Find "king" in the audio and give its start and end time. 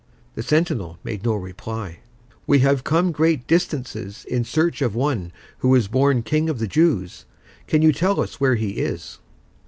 6.23-6.49